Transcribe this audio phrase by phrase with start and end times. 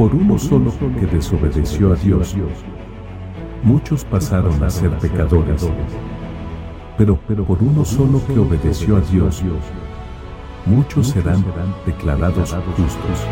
[0.00, 2.34] por uno solo que desobedeció a Dios,
[3.62, 5.68] muchos pasaron a ser pecadores.
[6.96, 9.42] Pero, por uno solo que obedeció a Dios,
[10.64, 11.44] muchos serán
[11.84, 13.26] declarados justos.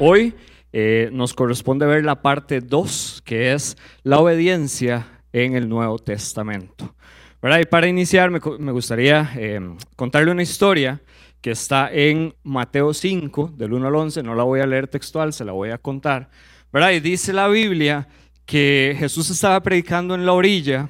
[0.00, 0.34] Hoy
[0.72, 6.92] eh, nos corresponde ver la parte 2, que es la obediencia en el Nuevo Testamento.
[7.46, 9.60] Y para iniciar, me, gustaría eh,
[9.96, 11.02] contarle una historia
[11.42, 14.22] que está en Mateo 5, del 1 al 11.
[14.22, 16.30] No la voy a leer textual, se la voy a contar.
[16.72, 16.92] ¿verdad?
[16.92, 18.08] Y dice la Biblia
[18.46, 20.88] que Jesús estaba predicando en la orilla.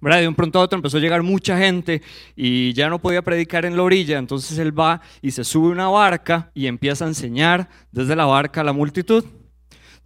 [0.00, 0.20] ¿verdad?
[0.20, 2.02] De un pronto a otro empezó a llegar mucha gente
[2.36, 4.18] y ya no podía predicar en la orilla.
[4.18, 8.60] Entonces él va y se sube una barca y empieza a enseñar desde la barca
[8.60, 9.24] a la multitud.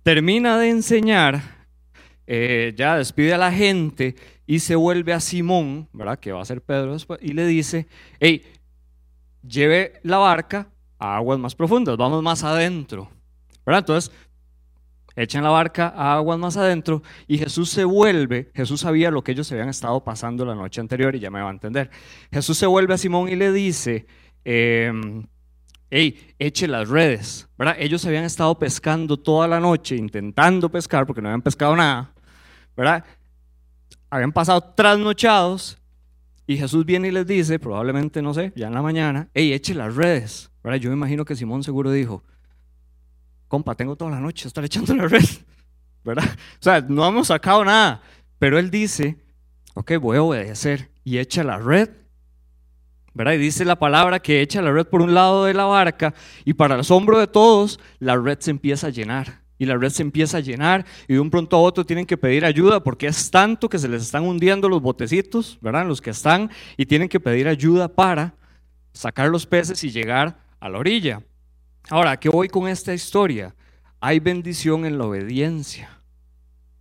[0.03, 1.54] Termina de enseñar,
[2.27, 6.19] eh, ya despide a la gente y se vuelve a Simón, ¿verdad?
[6.19, 7.87] Que va a ser Pedro después, y le dice,
[8.21, 8.43] hey,
[9.47, 13.11] lleve la barca a aguas más profundas, vamos más adentro,
[13.67, 13.81] ¿verdad?
[13.81, 14.13] Entonces,
[15.17, 19.33] echan la barca a aguas más adentro y Jesús se vuelve, Jesús sabía lo que
[19.33, 21.91] ellos habían estado pasando la noche anterior y ya me va a entender.
[22.33, 24.07] Jesús se vuelve a Simón y le dice,
[24.45, 27.77] hey, eche las redes, ¿verdad?
[27.79, 32.14] Ellos habían estado pescando toda la noche, intentando pescar porque no habían pescado nada,
[32.77, 33.05] ¿verdad?
[34.15, 35.77] habían pasado trasnochados
[36.47, 39.75] y Jesús viene y les dice, probablemente, no sé, ya en la mañana, hey, eche
[39.75, 40.51] las redes.
[40.63, 40.79] ¿verdad?
[40.79, 42.23] Yo me imagino que Simón seguro dijo,
[43.49, 45.25] compa, tengo toda la noche estar echando la red.
[46.05, 46.29] ¿verdad?
[46.29, 48.03] O sea, no hemos sacado nada.
[48.39, 49.17] Pero él dice,
[49.75, 51.89] ok, voy a obedecer y echa la red.
[53.15, 53.33] ¿verdad?
[53.33, 56.55] Y dice la palabra que echa la red por un lado de la barca y
[56.55, 60.03] para el asombro de todos, la red se empieza a llenar y la red se
[60.03, 63.31] empieza a llenar y de un pronto a otro tienen que pedir ayuda porque es
[63.31, 65.87] tanto que se les están hundiendo los botecitos, ¿verdad?
[65.87, 68.35] Los que están y tienen que pedir ayuda para
[68.93, 71.23] sacar los peces y llegar a la orilla.
[71.89, 73.55] Ahora, ¿qué voy con esta historia?
[74.01, 75.91] Hay bendición en la obediencia.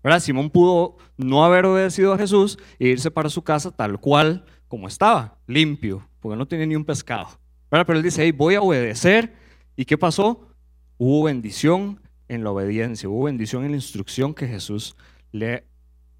[0.03, 0.19] ¿Verdad?
[0.19, 4.89] Simón pudo no haber obedecido a Jesús e irse para su casa tal cual como
[4.89, 7.29] estaba, limpio, porque no tenía ni un pescado.
[7.71, 7.85] ¿verdad?
[7.85, 9.33] Pero él dice, hey, voy a obedecer.
[9.77, 10.49] ¿Y qué pasó?
[10.97, 12.02] Hubo bendición
[12.33, 14.95] en la obediencia, hubo bendición en la instrucción que Jesús
[15.31, 15.65] le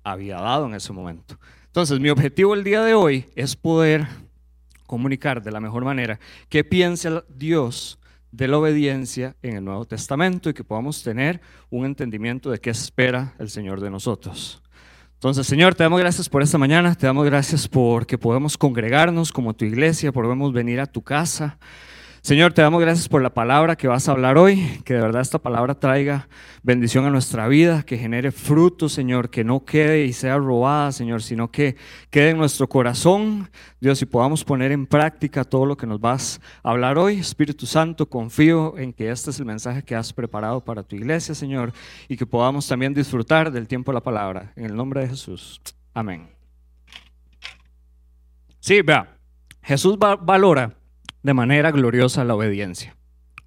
[0.04, 1.40] había dado en ese momento.
[1.66, 4.08] Entonces, mi objetivo el día de hoy es poder
[4.86, 6.20] comunicar de la mejor manera
[6.50, 8.00] qué piensa Dios
[8.32, 12.72] de la obediencia en el Nuevo Testamento y que podamos tener un entendimiento de qué
[12.72, 14.62] espera el Señor de nosotros.
[15.14, 19.54] Entonces, Señor, te damos gracias por esta mañana, te damos gracias porque podemos congregarnos como
[19.54, 21.58] tu iglesia, podemos venir a tu casa.
[22.24, 25.22] Señor, te damos gracias por la palabra que vas a hablar hoy, que de verdad
[25.22, 26.30] esta palabra traiga
[26.62, 31.22] bendición a nuestra vida, que genere fruto, Señor, que no quede y sea robada, Señor,
[31.22, 31.76] sino que
[32.10, 33.50] quede en nuestro corazón,
[33.82, 37.20] Dios, y podamos poner en práctica todo lo que nos vas a hablar hoy.
[37.20, 41.36] Espíritu Santo, confío en que este es el mensaje que has preparado para tu iglesia,
[41.36, 41.74] Señor,
[42.08, 44.54] y que podamos también disfrutar del tiempo de la palabra.
[44.56, 45.60] En el nombre de Jesús.
[45.94, 46.30] Amén.
[48.62, 49.14] Sí, vea,
[49.62, 50.74] Jesús valora
[51.24, 52.96] de manera gloriosa la obediencia.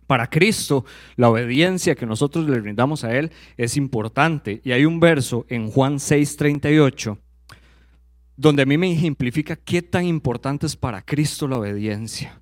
[0.06, 0.84] Para Cristo,
[1.16, 4.60] la obediencia que nosotros le brindamos a Él es importante.
[4.64, 7.18] Y hay un verso en Juan 6:38
[8.36, 12.40] donde a mí me ejemplifica qué tan importante es para Cristo la obediencia.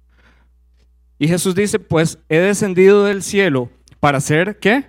[1.19, 3.71] Y Jesús dice, pues he descendido del cielo
[4.01, 4.87] para hacer qué?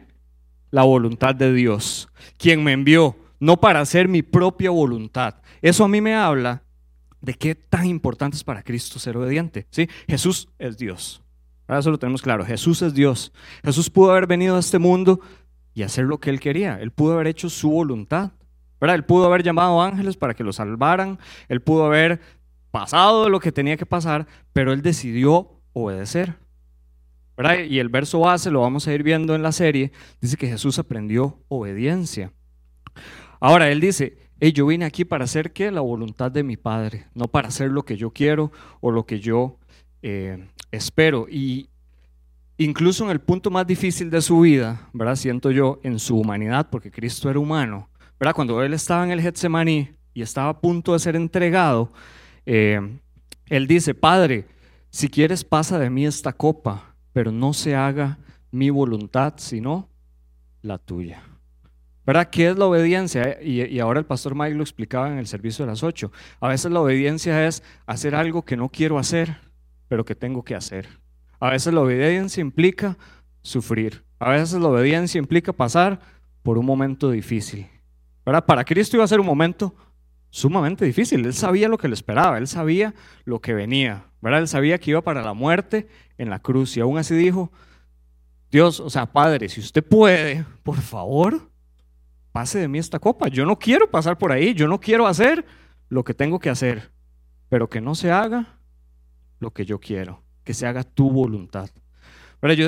[0.72, 5.36] La voluntad de Dios, quien me envió, no para hacer mi propia voluntad.
[5.62, 6.64] Eso a mí me habla
[7.26, 9.66] de qué tan importante es para Cristo ser obediente.
[9.72, 9.90] ¿sí?
[10.08, 11.24] Jesús es Dios.
[11.68, 12.46] Ahora eso lo tenemos claro.
[12.46, 13.34] Jesús es Dios.
[13.64, 15.20] Jesús pudo haber venido a este mundo
[15.74, 16.80] y hacer lo que él quería.
[16.80, 18.32] Él pudo haber hecho su voluntad.
[18.80, 18.96] ¿verdad?
[18.96, 21.18] Él pudo haber llamado ángeles para que lo salvaran.
[21.50, 22.22] Él pudo haber
[22.70, 26.36] pasado lo que tenía que pasar, pero él decidió obedecer.
[27.36, 27.64] ¿verdad?
[27.68, 30.78] Y el verso base, lo vamos a ir viendo en la serie, dice que Jesús
[30.78, 32.32] aprendió obediencia.
[33.40, 35.72] Ahora, él dice, yo vine aquí para hacer ¿qué?
[35.72, 38.52] la voluntad de mi Padre, no para hacer lo que yo quiero
[38.82, 39.58] o lo que yo
[40.02, 41.28] eh, espero.
[41.30, 41.70] Y
[42.58, 45.16] incluso en el punto más difícil de su vida, ¿verdad?
[45.16, 47.90] Siento yo en su humanidad, porque Cristo era humano,
[48.20, 48.36] ¿verdad?
[48.36, 51.92] Cuando él estaba en el Getsemaní y estaba a punto de ser entregado,
[52.46, 53.00] eh,
[53.48, 54.46] él dice, Padre,
[54.90, 58.18] si quieres pasa de mí esta copa, pero no se haga
[58.52, 59.90] mi voluntad, sino
[60.62, 61.24] la tuya.
[62.06, 62.30] ¿Verdad?
[62.30, 63.42] ¿Qué es la obediencia?
[63.42, 66.12] Y, ahora el pastor Mike lo explicaba en el servicio de las 8.
[66.40, 69.38] A veces la obediencia es hacer algo que no quiero hacer,
[69.88, 70.88] pero que tengo que hacer.
[71.40, 72.98] A veces la obediencia implica
[73.42, 74.04] sufrir.
[74.20, 76.00] A veces la obediencia implica pasar
[76.44, 77.68] por un momento difícil.
[78.24, 78.46] ¿Verdad?
[78.46, 79.76] Para Cristo iba a ser un momento
[80.30, 81.26] sumamente difícil.
[81.26, 82.94] Él sabía lo que le esperaba, él sabía
[83.24, 84.42] lo que venía, ¿verdad?
[84.42, 85.88] Él sabía que iba para la muerte
[86.18, 87.52] en la cruz y aún así dijo,
[88.52, 91.50] Dios, o sea, Padre, si usted puede, por favor,
[92.36, 93.30] pase de mí esta copa.
[93.30, 95.46] Yo no quiero pasar por ahí, yo no quiero hacer
[95.88, 96.92] lo que tengo que hacer,
[97.48, 98.60] pero que no se haga
[99.40, 101.70] lo que yo quiero, que se haga tu voluntad.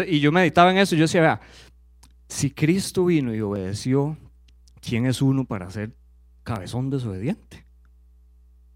[0.08, 1.42] y yo meditaba en eso yo decía, vea,
[2.30, 4.16] si Cristo vino y obedeció,
[4.80, 5.92] ¿quién es uno para ser
[6.44, 7.66] cabezón desobediente?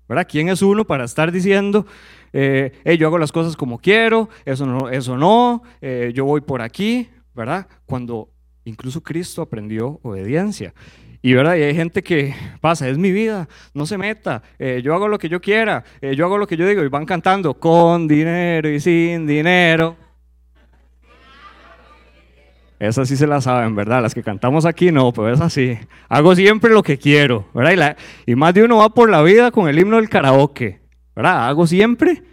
[0.09, 0.27] ¿Verdad?
[0.29, 1.85] ¿Quién es uno para estar diciendo,
[2.33, 6.61] eh, yo hago las cosas como quiero, eso no, eso no eh, yo voy por
[6.61, 7.69] aquí, ¿verdad?
[7.85, 8.33] Cuando
[8.65, 10.73] incluso Cristo aprendió obediencia.
[11.23, 11.55] Y, ¿verdad?
[11.55, 15.19] y hay gente que pasa, es mi vida, no se meta, eh, yo hago lo
[15.19, 18.67] que yo quiera, eh, yo hago lo que yo digo, y van cantando con dinero
[18.67, 19.95] y sin dinero.
[22.79, 24.01] Esas sí se las saben, ¿verdad?
[24.01, 25.77] Las que cantamos aquí no, pero es así.
[26.09, 27.95] Hago siempre lo que quiero, ¿verdad?
[28.25, 30.81] Y, y, más de uno va por la vida con el himno del karaoke,
[31.15, 31.47] ¿verdad?
[31.47, 32.23] Hago siempre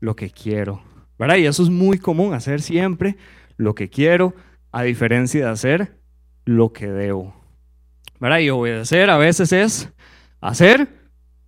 [0.00, 0.82] lo que quiero,
[1.16, 1.36] ¿verdad?
[1.36, 3.16] Y eso es muy común, hacer siempre
[3.56, 4.34] lo que quiero,
[4.74, 5.98] a diferencia de hacer
[6.44, 7.32] lo que debo.
[8.18, 8.40] ¿verdad?
[8.40, 9.92] Y obedecer a veces es
[10.40, 10.88] hacer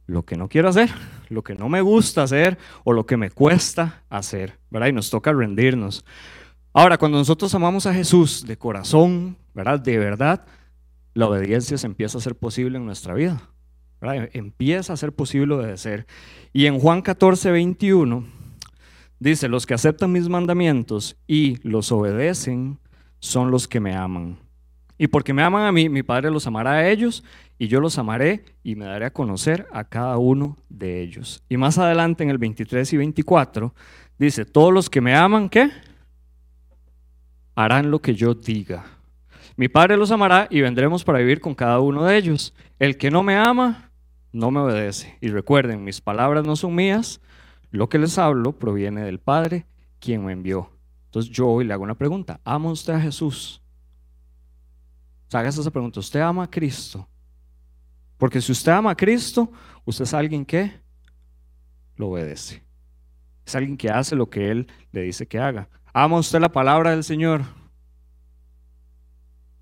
[0.07, 0.91] lo que no quiero hacer,
[1.29, 4.87] lo que no me gusta hacer o lo que me cuesta hacer, ¿verdad?
[4.87, 6.05] Y nos toca rendirnos.
[6.73, 9.81] Ahora, cuando nosotros amamos a Jesús de corazón, ¿verdad?
[9.81, 10.47] De verdad,
[11.13, 13.43] la obediencia se empieza a ser posible en nuestra vida.
[14.01, 14.31] ¿verdad?
[14.35, 16.07] Empieza a ser posible obedecer.
[16.53, 18.25] Y en Juan 14, 21
[19.19, 22.79] dice, los que aceptan mis mandamientos y los obedecen
[23.27, 24.39] son los que me aman.
[24.99, 27.23] Y porque me aman a mí, mi Padre los amará a ellos,
[27.59, 31.43] y yo los amaré y me daré a conocer a cada uno de ellos.
[31.49, 33.75] Y más adelante en el 23 y 24
[34.19, 35.71] dice, todos los que me aman, ¿qué?
[37.55, 38.85] Harán lo que yo diga.
[39.57, 42.55] Mi Padre los amará y vendremos para vivir con cada uno de ellos.
[42.79, 43.91] El que no me ama,
[44.33, 45.17] no me obedece.
[45.23, 47.23] Y recuerden, mis palabras no son mías,
[47.71, 49.65] lo que les hablo proviene del Padre,
[49.99, 50.76] quien me envió.
[51.17, 53.63] Entonces yo hoy le hago una pregunta, ¿ama usted a Jesús?
[55.33, 57.09] O esa pregunta, ¿usted ama a Cristo?
[58.19, 59.51] Porque si usted ama a Cristo,
[59.87, 60.79] usted es alguien que
[61.95, 62.63] lo obedece.
[63.47, 65.71] Es alguien que hace lo que Él le dice que haga.
[65.95, 67.45] ¿Ama usted la palabra del Señor?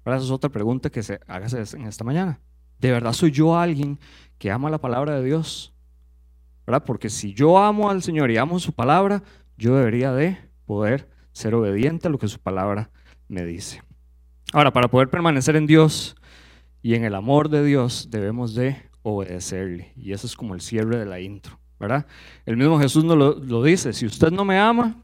[0.04, 2.40] Esa es otra pregunta que se haga en esta mañana.
[2.80, 4.00] ¿De verdad soy yo alguien
[4.38, 5.72] que ama la palabra de Dios?
[6.84, 9.22] Porque si yo amo al Señor y amo su palabra,
[9.56, 10.36] yo debería de
[10.66, 12.90] poder ser obediente a lo que su palabra
[13.28, 13.82] me dice.
[14.52, 16.16] Ahora, para poder permanecer en Dios
[16.80, 19.92] y en el amor de Dios, debemos de obedecerle.
[19.96, 22.06] Y eso es como el cierre de la intro, ¿verdad?
[22.46, 25.02] El mismo Jesús nos lo, dice, si usted no me ama,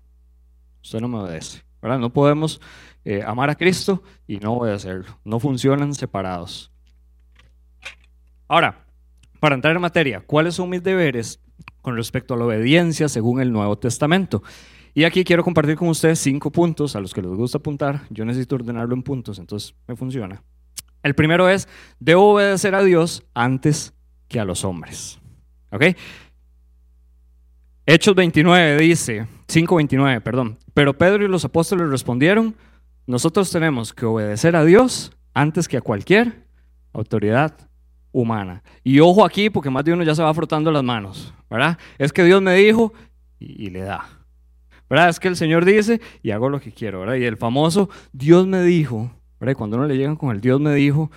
[0.82, 1.98] usted no me obedece, ¿verdad?
[1.98, 2.60] No podemos
[3.04, 5.18] eh, amar a Cristo y no obedecerlo.
[5.24, 6.70] No funcionan separados.
[8.46, 8.86] Ahora,
[9.40, 11.40] para entrar en materia, ¿cuáles son mis deberes
[11.82, 14.44] con respecto a la obediencia según el Nuevo Testamento?
[14.94, 18.02] Y aquí quiero compartir con ustedes cinco puntos a los que les gusta apuntar.
[18.10, 20.42] Yo necesito ordenarlo en puntos, entonces me funciona.
[21.02, 23.94] El primero es, debo obedecer a Dios antes
[24.28, 25.18] que a los hombres.
[25.70, 25.84] ¿Ok?
[27.86, 30.58] Hechos 29 dice, 5.29, perdón.
[30.74, 32.54] Pero Pedro y los apóstoles respondieron,
[33.06, 36.46] nosotros tenemos que obedecer a Dios antes que a cualquier
[36.92, 37.56] autoridad
[38.12, 38.62] humana.
[38.84, 41.78] Y ojo aquí, porque más de uno ya se va frotando las manos, ¿verdad?
[41.98, 42.92] Es que Dios me dijo
[43.38, 44.19] y le da.
[44.90, 45.08] ¿Verdad?
[45.08, 47.14] Es que el Señor dice y hago lo que quiero, ¿verdad?
[47.14, 49.56] Y el famoso Dios me dijo, ¿verdad?
[49.56, 51.10] cuando uno le llegan con el Dios me dijo,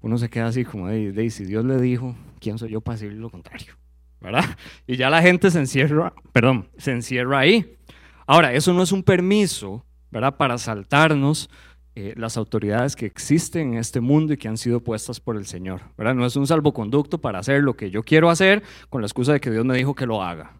[0.00, 3.12] uno se queda así como, de, si Dios le dijo, ¿quién soy yo para decir
[3.12, 3.74] lo contrario?
[4.20, 4.44] ¿Verdad?
[4.86, 7.76] Y ya la gente se encierra, perdón, se encierra ahí.
[8.26, 10.36] Ahora, eso no es un permiso, ¿verdad?
[10.36, 11.48] Para saltarnos
[11.94, 15.46] eh, las autoridades que existen en este mundo y que han sido puestas por el
[15.46, 16.14] Señor, ¿verdad?
[16.14, 19.40] No es un salvoconducto para hacer lo que yo quiero hacer con la excusa de
[19.40, 20.59] que Dios me dijo que lo haga,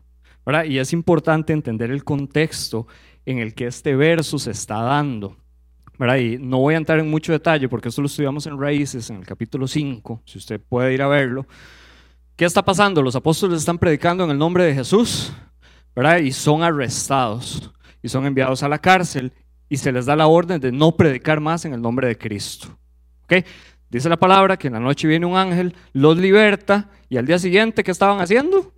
[0.66, 2.86] y es importante entender el contexto
[3.24, 5.36] en el que este verso se está dando.
[5.98, 6.16] ¿verdad?
[6.16, 9.16] Y no voy a entrar en mucho detalle porque esto lo estudiamos en Raíces, en
[9.16, 11.46] el capítulo 5, si usted puede ir a verlo.
[12.36, 13.02] ¿Qué está pasando?
[13.02, 15.30] Los apóstoles están predicando en el nombre de Jesús,
[15.94, 16.20] ¿verdad?
[16.20, 17.70] Y son arrestados
[18.02, 19.30] y son enviados a la cárcel
[19.68, 22.78] y se les da la orden de no predicar más en el nombre de Cristo.
[23.24, 23.44] ¿Ok?
[23.90, 27.38] Dice la palabra que en la noche viene un ángel, los liberta y al día
[27.38, 28.69] siguiente, ¿qué estaban haciendo?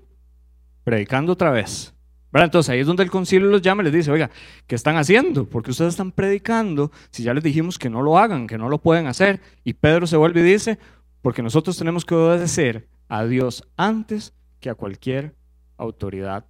[0.84, 1.94] Predicando otra vez.
[2.32, 4.30] Entonces ahí es donde el concilio los llama y les dice, oiga,
[4.66, 5.44] ¿qué están haciendo?
[5.44, 8.78] Porque ustedes están predicando si ya les dijimos que no lo hagan, que no lo
[8.78, 9.40] pueden hacer.
[9.64, 10.78] Y Pedro se vuelve y dice,
[11.20, 15.34] porque nosotros tenemos que obedecer a Dios antes que a cualquier
[15.76, 16.44] autoridad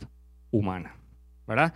[0.51, 0.95] humana.
[1.49, 1.75] ¿Verdad?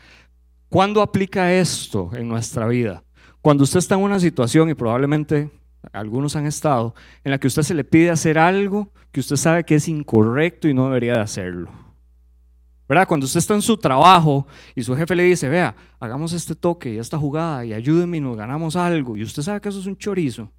[0.68, 3.02] ¿Cuándo aplica esto en nuestra vida?
[3.42, 5.50] Cuando usted está en una situación y probablemente
[5.92, 6.94] algunos han estado,
[7.24, 10.68] en la que usted se le pide hacer algo que usted sabe que es incorrecto
[10.68, 11.85] y no debería de hacerlo.
[12.88, 13.08] ¿Verdad?
[13.08, 16.94] Cuando usted está en su trabajo y su jefe le dice, vea, hagamos este toque
[16.94, 19.86] y esta jugada y ayúdeme y nos ganamos algo, y usted sabe que eso es
[19.86, 20.52] un chorizo,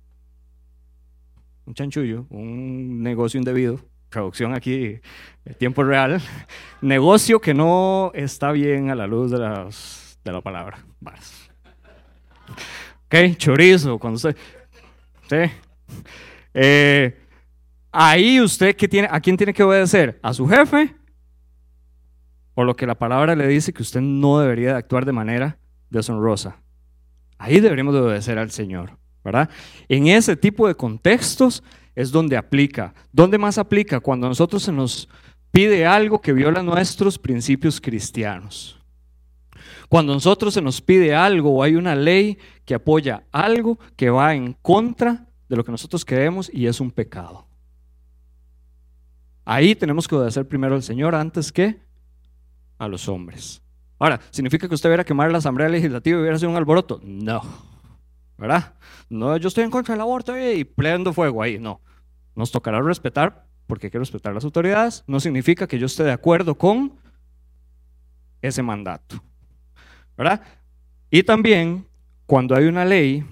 [1.65, 3.79] un chanchullo, un negocio indebido,
[4.09, 4.99] traducción aquí,
[5.57, 6.21] tiempo real,
[6.81, 10.85] negocio que no está bien a la luz de, las, de la palabra.
[13.05, 14.35] Ok, chorizo, cuando usted...
[15.29, 15.51] ¿sí?
[16.53, 17.17] Eh,
[17.91, 20.19] ahí usted, ¿qué tiene, ¿a quién tiene que obedecer?
[20.21, 20.93] ¿A su jefe?
[22.57, 25.59] Por lo que la palabra le dice que usted no debería de actuar de manera
[25.91, 26.57] deshonrosa.
[27.37, 29.47] Ahí deberíamos de obedecer al Señor, ¿verdad?
[29.87, 31.61] En ese tipo de contextos
[31.93, 32.95] es donde aplica.
[33.11, 33.99] ¿Dónde más aplica?
[33.99, 35.07] Cuando a nosotros se nos
[35.51, 38.81] pide algo que viola nuestros principios cristianos.
[39.87, 44.09] Cuando a nosotros se nos pide algo o hay una ley que apoya algo que
[44.09, 47.45] va en contra de lo que nosotros creemos y es un pecado.
[49.45, 51.85] Ahí tenemos que obedecer primero al Señor antes que
[52.77, 53.61] a los hombres.
[53.99, 57.01] Ahora, ¿significa que usted viera quemar la Asamblea Legislativa y hubiera sido un alboroto?
[57.03, 57.41] No.
[58.37, 58.75] ¿Verdad?
[59.09, 61.57] No, yo estoy en contra del aborto y prendo fuego ahí.
[61.57, 61.81] No.
[62.35, 65.03] Nos tocará respetar, porque hay que respetar las autoridades.
[65.07, 66.93] No significa que yo esté de acuerdo con
[68.41, 69.23] ese mandato.
[70.17, 70.41] ¿verdad?
[71.09, 71.87] Y también
[72.25, 73.23] cuando hay una ley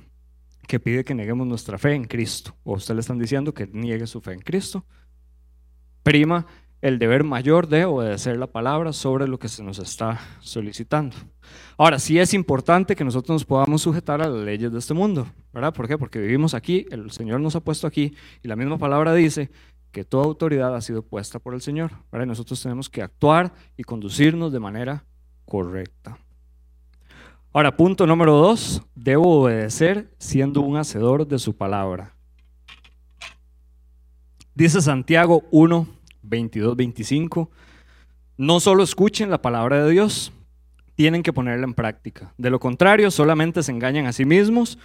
[0.68, 4.08] que pide que neguemos nuestra fe en Cristo, o usted le están diciendo que niegue
[4.08, 4.86] su fe en Cristo,
[6.04, 6.46] prima
[6.86, 11.16] el deber mayor de obedecer la palabra sobre lo que se nos está solicitando.
[11.80, 15.26] Ahora, sí es importante que nosotros nos podamos sujetar a las leyes de este mundo,
[15.52, 15.74] ¿verdad?
[15.74, 15.98] ¿Por qué?
[15.98, 18.14] Porque vivimos aquí, el Señor nos ha puesto aquí,
[18.44, 19.50] y la misma palabra dice
[19.92, 21.90] que toda autoridad ha sido puesta por el Señor.
[22.14, 25.06] Y nosotros tenemos que actuar y conducirnos de manera
[25.46, 26.20] correcta.
[27.52, 32.14] Ahora, punto número dos, debo obedecer siendo un hacedor de su palabra.
[34.54, 35.95] Dice Santiago 1,
[36.28, 37.50] 22, 25,
[38.38, 40.32] no solo escuchen la palabra de Dios,
[40.96, 42.34] tienen que ponerla en práctica.
[42.38, 44.78] De lo contrario, solamente se engañan a sí mismos,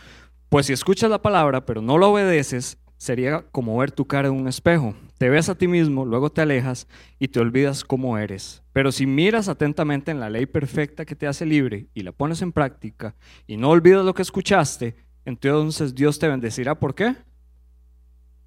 [0.48, 4.34] pues si escuchas la palabra pero no la obedeces, sería como ver tu cara en
[4.34, 4.94] un espejo.
[5.16, 6.86] Te ves a ti mismo, luego te alejas
[7.18, 8.62] y te olvidas cómo eres.
[8.72, 12.42] Pero si miras atentamente en la ley perfecta que te hace libre y la pones
[12.42, 13.14] en práctica
[13.46, 16.78] y no olvidas lo que escuchaste, entonces Dios te bendecirá.
[16.78, 17.16] ¿Por qué?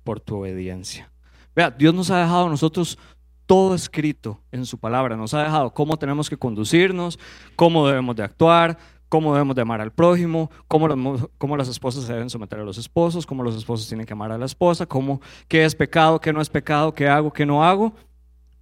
[0.04, 1.13] Por tu obediencia.
[1.56, 2.98] Vea, Dios nos ha dejado a nosotros
[3.46, 5.16] todo escrito en su palabra.
[5.16, 7.20] Nos ha dejado cómo tenemos que conducirnos,
[7.56, 8.78] cómo debemos de actuar,
[9.10, 12.80] cómo debemos de amar al prójimo, cómo, cómo, las esposas se deben someter a los
[12.80, 16.34] esposos, cómo los esposos tienen que amar a la esposa, cómo, qué es pecado, qué
[16.34, 17.94] no es pecado, qué hago, qué no hago.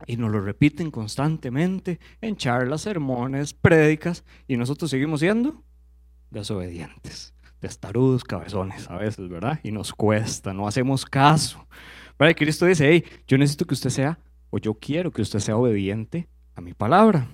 [0.08, 5.64] Y nos lo repiten constantemente en charlas, sermones, prédicas, y nosotros seguimos siendo
[6.32, 9.60] desobedientes, testarudos, cabezones a veces, ¿verdad?
[9.64, 11.66] Y nos cuesta, no hacemos caso.
[12.22, 14.20] Pero Cristo dice, hey, yo necesito que usted sea,
[14.52, 17.28] o yo quiero que usted sea obediente a mi palabra.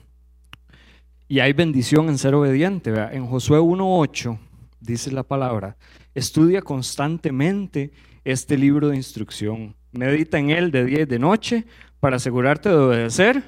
[1.27, 2.91] Y hay bendición en ser obediente.
[3.12, 4.39] En Josué 1.8
[4.79, 5.75] dice la palabra,
[6.15, 7.91] estudia constantemente
[8.24, 9.75] este libro de instrucción.
[9.91, 11.65] Medita en él de día y de noche
[12.00, 13.44] para asegurarte de obedecer.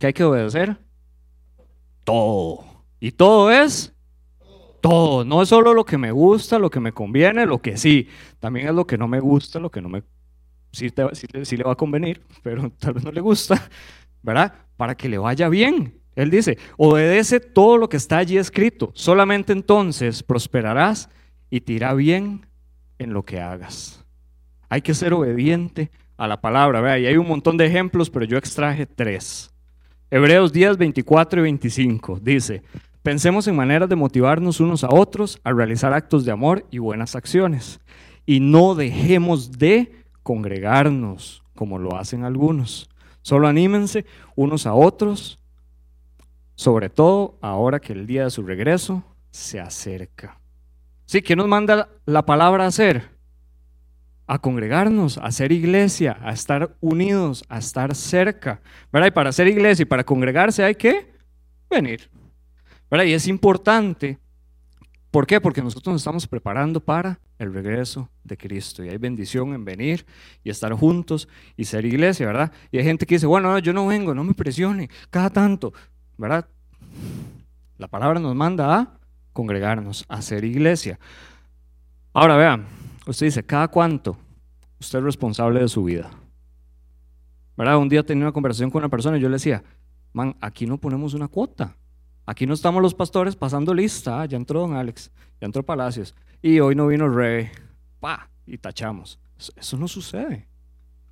[0.00, 0.76] ¿Qué hay que obedecer?
[2.02, 2.64] Todo.
[2.98, 3.91] Y todo es
[4.82, 5.24] todo.
[5.24, 8.06] No es solo lo que me gusta, lo que me conviene, lo que sí.
[8.38, 10.02] También es lo que no me gusta, lo que no me...
[10.72, 10.90] Sí,
[11.44, 13.70] sí le va a convenir, pero tal vez no le gusta.
[14.22, 14.52] ¿Verdad?
[14.82, 15.94] para que le vaya bien.
[16.16, 21.08] Él dice, obedece todo lo que está allí escrito, solamente entonces prosperarás
[21.50, 22.44] y te irá bien
[22.98, 24.04] en lo que hagas.
[24.68, 26.80] Hay que ser obediente a la palabra.
[26.80, 29.54] Vea, y hay un montón de ejemplos, pero yo extraje tres.
[30.10, 32.64] Hebreos 10, 24 y 25 dice,
[33.02, 37.16] pensemos en maneras de motivarnos unos a otros a realizar actos de amor y buenas
[37.16, 37.80] acciones.
[38.26, 39.92] Y no dejemos de
[40.22, 42.88] congregarnos como lo hacen algunos
[43.22, 44.04] Solo anímense
[44.34, 45.38] unos a otros,
[46.56, 50.38] sobre todo ahora que el día de su regreso se acerca.
[51.06, 53.10] Sí, ¿qué nos manda la palabra a hacer?
[54.26, 58.60] A congregarnos, a ser iglesia, a estar unidos, a estar cerca.
[58.92, 59.08] ¿Verdad?
[59.08, 61.12] Y para ser iglesia y para congregarse hay que
[61.70, 62.10] venir.
[62.92, 63.06] ¿Verdad?
[63.06, 64.20] Y es importante
[65.12, 65.42] ¿Por qué?
[65.42, 70.06] Porque nosotros nos estamos preparando para el regreso de Cristo y hay bendición en venir
[70.42, 72.50] y estar juntos y ser iglesia, ¿verdad?
[72.70, 75.74] Y hay gente que dice, bueno, yo no vengo, no me presione, cada tanto,
[76.16, 76.48] ¿verdad?
[77.76, 78.98] La palabra nos manda a
[79.34, 80.98] congregarnos, a ser iglesia.
[82.14, 82.64] Ahora vean,
[83.06, 84.16] usted dice, ¿cada cuánto?
[84.80, 86.10] Usted es responsable de su vida.
[87.54, 87.76] ¿Verdad?
[87.76, 89.62] Un día tenía una conversación con una persona y yo le decía,
[90.14, 91.76] man, aquí no ponemos una cuota.
[92.26, 94.20] Aquí no estamos los pastores pasando lista.
[94.20, 95.10] Ah, ya entró don Alex,
[95.40, 96.14] ya entró Palacios.
[96.40, 97.50] Y hoy no vino rey.
[98.00, 99.18] Pa, y tachamos.
[99.56, 100.48] Eso no sucede.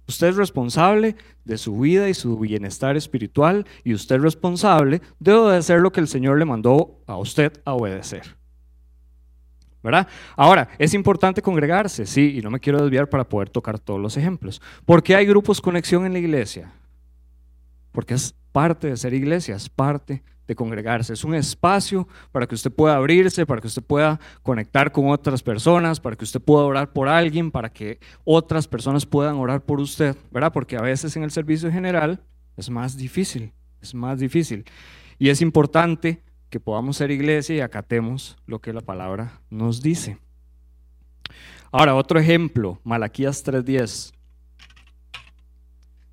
[0.06, 5.32] Usted es responsable de su vida y su bienestar espiritual y usted es responsable de
[5.34, 8.40] obedecer lo que el Señor le mandó a usted a obedecer.
[9.82, 10.08] ¿verdad?
[10.36, 14.16] Ahora, es importante congregarse, sí, y no me quiero desviar para poder tocar todos los
[14.16, 14.60] ejemplos.
[14.84, 16.72] ¿Por qué hay grupos conexión en la iglesia?
[17.92, 21.12] Porque es parte de ser iglesia, es parte de congregarse.
[21.12, 25.44] Es un espacio para que usted pueda abrirse, para que usted pueda conectar con otras
[25.44, 29.78] personas, para que usted pueda orar por alguien, para que otras personas puedan orar por
[29.78, 30.52] usted, ¿verdad?
[30.52, 32.20] Porque a veces en el servicio general
[32.56, 34.64] es más difícil, es más difícil.
[35.20, 40.18] Y es importante que podamos ser iglesia y acatemos lo que la palabra nos dice.
[41.70, 44.12] Ahora, otro ejemplo, Malaquías 3:10.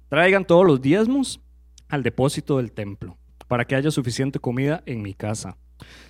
[0.09, 1.41] Traigan todos los diezmos
[1.89, 5.57] al depósito del templo, para que haya suficiente comida en mi casa.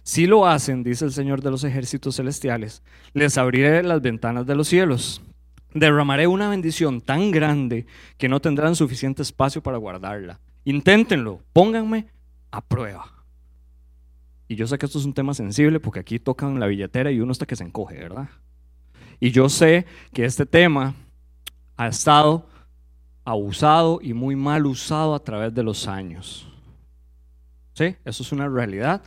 [0.03, 4.55] Si lo hacen, dice el Señor de los ejércitos celestiales, les abriré las ventanas de
[4.55, 5.21] los cielos.
[5.73, 7.85] Derramaré una bendición tan grande
[8.17, 10.39] que no tendrán suficiente espacio para guardarla.
[10.63, 12.07] Inténtenlo, pónganme
[12.51, 13.13] a prueba.
[14.47, 17.19] Y yo sé que esto es un tema sensible porque aquí tocan la billetera y
[17.19, 18.29] uno está que se encoge, ¿verdad?
[19.19, 20.95] Y yo sé que este tema
[21.75, 22.47] ha estado
[23.25, 26.47] abusado y muy mal usado a través de los años.
[27.77, 27.95] ¿Sí?
[28.05, 29.03] Eso es una realidad.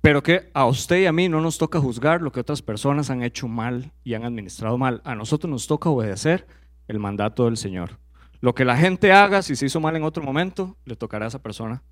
[0.00, 3.10] Pero que a usted y a mí no nos toca juzgar lo que otras personas
[3.10, 5.02] han hecho mal y han administrado mal.
[5.04, 6.46] A nosotros nos toca obedecer
[6.86, 7.98] el mandato del Señor.
[8.40, 11.28] Lo que la gente haga, si se hizo mal en otro momento, le tocará a
[11.28, 11.82] esa persona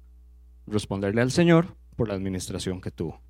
[0.69, 3.21] responderle al Señor por la administración que tuvo.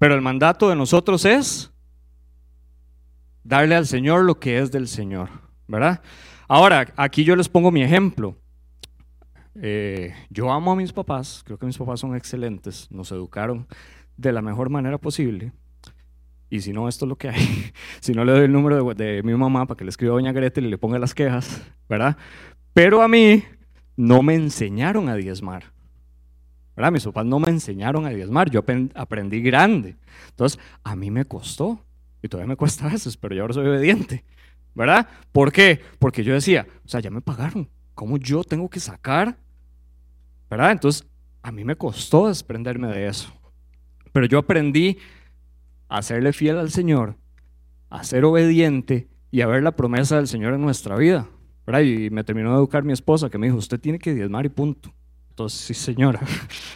[0.00, 1.70] Pero el mandato de nosotros es
[3.44, 5.28] darle al Señor lo que es del Señor,
[5.68, 6.02] ¿verdad?
[6.48, 8.36] Ahora, aquí yo les pongo mi ejemplo.
[9.60, 13.66] Eh, yo amo a mis papás, creo que mis papás son excelentes, nos educaron
[14.16, 15.52] de la mejor manera posible.
[16.50, 17.72] Y si no, esto es lo que hay.
[18.00, 20.14] si no, le doy el número de, de mi mamá para que le escriba a
[20.14, 22.16] Doña Gretel y le ponga las quejas, ¿verdad?
[22.72, 23.44] Pero a mí
[23.96, 25.64] no me enseñaron a diezmar.
[26.92, 29.96] Mis papás no me enseñaron a diezmar, yo aprendí grande.
[30.30, 31.84] Entonces, a mí me costó,
[32.22, 34.24] y todavía me cuesta a veces, pero yo ahora soy obediente.
[34.74, 35.08] ¿Verdad?
[35.32, 35.80] ¿Por qué?
[35.98, 39.36] Porque yo decía, o sea, ya me pagaron, ¿cómo yo tengo que sacar?
[40.50, 40.72] ¿Verdad?
[40.72, 41.06] Entonces,
[41.42, 43.32] a mí me costó desprenderme de eso.
[44.12, 44.98] Pero yo aprendí
[45.88, 47.16] a serle fiel al Señor,
[47.90, 51.28] a ser obediente y a ver la promesa del Señor en nuestra vida.
[51.66, 51.80] ¿verdad?
[51.80, 54.48] Y me terminó de educar mi esposa que me dijo, usted tiene que diezmar y
[54.48, 54.90] punto.
[55.28, 56.20] Entonces, sí, señora.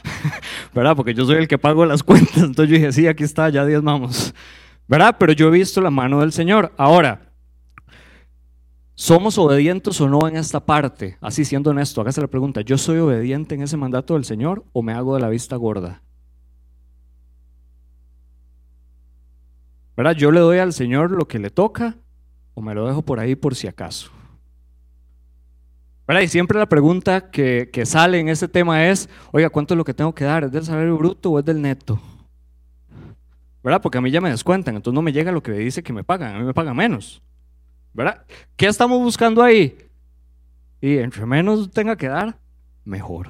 [0.74, 0.94] ¿Verdad?
[0.94, 2.36] Porque yo soy el que pago las cuentas.
[2.36, 4.34] Entonces yo dije, sí, aquí está, ya diezmamos.
[4.86, 5.16] ¿Verdad?
[5.18, 6.72] Pero yo he visto la mano del Señor.
[6.76, 7.31] Ahora,
[8.94, 11.16] ¿somos obedientes o no en esta parte?
[11.20, 14.82] Así siendo honesto, hágase la pregunta, ¿yo soy obediente en ese mandato del Señor o
[14.82, 16.02] me hago de la vista gorda?
[19.96, 20.12] ¿Verdad?
[20.12, 21.96] ¿Yo le doy al Señor lo que le toca
[22.54, 24.10] o me lo dejo por ahí por si acaso?
[26.20, 29.94] Y siempre la pregunta que, sale en ese tema es, oiga, ¿cuánto es lo que
[29.94, 30.44] tengo que dar?
[30.44, 32.00] ¿Es del salario bruto o es del neto?
[33.64, 33.80] ¿Verdad?
[33.80, 36.04] Porque a mí ya me descuentan, entonces no me llega lo que dice que me
[36.04, 37.22] pagan, a mí me pagan menos.
[37.94, 38.24] ¿Verdad?
[38.56, 39.76] ¿Qué estamos buscando ahí?
[40.80, 42.38] Y entre menos tenga que dar,
[42.84, 43.28] mejor.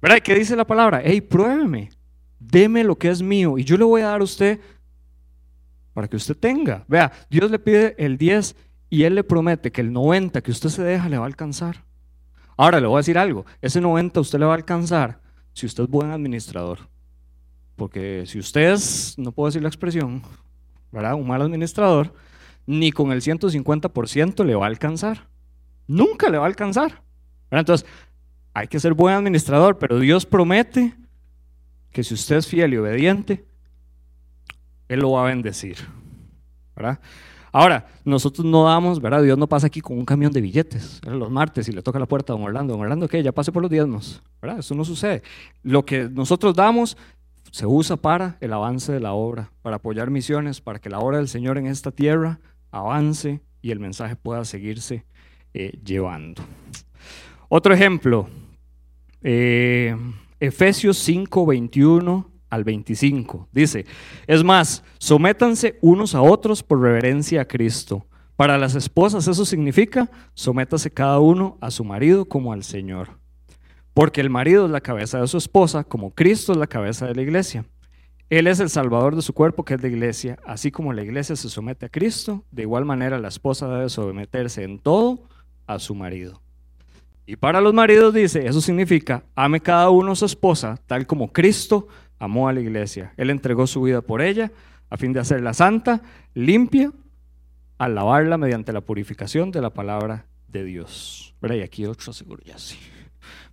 [0.00, 0.20] ¿Verdad?
[0.20, 1.00] ¿Qué dice la palabra?
[1.04, 1.90] Hey, pruébeme,
[2.38, 4.60] deme lo que es mío y yo le voy a dar a usted
[5.94, 6.84] para que usted tenga.
[6.88, 8.56] Vea, Dios le pide el 10
[8.90, 11.84] y él le promete que el 90 que usted se deja le va a alcanzar.
[12.56, 15.20] Ahora le voy a decir algo, ese 90 usted le va a alcanzar
[15.52, 16.78] si usted es buen administrador.
[17.76, 20.22] Porque si usted es, no puedo decir la expresión,
[20.90, 21.14] ¿verdad?
[21.14, 22.12] Un mal administrador,
[22.66, 25.28] ni con el 150% le va a alcanzar.
[25.86, 27.02] Nunca le va a alcanzar.
[27.50, 27.86] Entonces,
[28.54, 30.94] hay que ser buen administrador, pero Dios promete
[31.90, 33.44] que si usted es fiel y obediente,
[34.88, 35.76] Él lo va a bendecir.
[37.52, 39.22] Ahora, nosotros no damos, ¿verdad?
[39.22, 42.06] Dios no pasa aquí con un camión de billetes los martes y le toca la
[42.06, 42.72] puerta a don Orlando.
[42.72, 43.22] Don Orlando, ¿qué?
[43.22, 44.22] Ya pase por los diezmos.
[44.58, 45.22] Eso no sucede.
[45.62, 46.96] Lo que nosotros damos
[47.50, 51.18] se usa para el avance de la obra, para apoyar misiones, para que la obra
[51.18, 52.40] del Señor en esta tierra
[52.72, 55.04] avance y el mensaje pueda seguirse
[55.54, 56.42] eh, llevando.
[57.48, 58.28] Otro ejemplo,
[59.22, 59.96] eh,
[60.40, 63.48] Efesios 5, 21 al 25.
[63.52, 63.86] Dice,
[64.26, 68.06] es más, sométanse unos a otros por reverencia a Cristo.
[68.36, 73.18] Para las esposas eso significa, sométase cada uno a su marido como al Señor.
[73.94, 77.14] Porque el marido es la cabeza de su esposa, como Cristo es la cabeza de
[77.14, 77.64] la iglesia.
[78.30, 80.38] Él es el salvador de su cuerpo, que es la iglesia.
[80.44, 84.62] Así como la iglesia se somete a Cristo, de igual manera la esposa debe someterse
[84.62, 85.28] en todo
[85.66, 86.40] a su marido.
[87.26, 91.88] Y para los maridos dice, eso significa, ame cada uno su esposa, tal como Cristo
[92.18, 93.12] amó a la iglesia.
[93.16, 94.50] Él entregó su vida por ella
[94.90, 96.02] a fin de hacerla santa,
[96.34, 96.92] limpia,
[97.78, 101.34] al lavarla mediante la purificación de la palabra de Dios.
[101.40, 101.56] ¿Verdad?
[101.56, 102.76] Y aquí otro seguro ya sí.